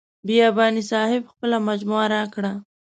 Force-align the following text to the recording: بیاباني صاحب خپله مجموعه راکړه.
بیاباني 0.27 0.81
صاحب 0.91 1.21
خپله 1.31 1.57
مجموعه 1.67 2.05
راکړه. 2.15 2.51